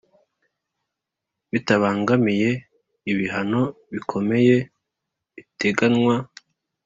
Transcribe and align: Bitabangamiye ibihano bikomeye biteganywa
Bitabangamiye 1.51 2.49
ibihano 3.11 3.61
bikomeye 3.93 4.55
biteganywa 5.35 6.15